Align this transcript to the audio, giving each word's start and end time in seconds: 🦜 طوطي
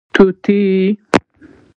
🦜 0.13 0.23
طوطي 0.43 0.59